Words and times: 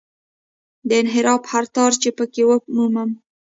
د 0.87 0.89
انحراف 1.01 1.41
هر 1.51 1.65
تار 1.75 1.91
چې 2.01 2.09
په 2.17 2.23
کې 2.33 2.41
ومومم. 2.47 3.09